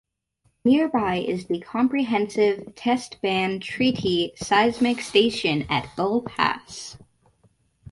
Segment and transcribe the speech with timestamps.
[0.65, 6.97] Nearby is the Comprehensive Test Ban Treaty Seismic station at Bull Pass.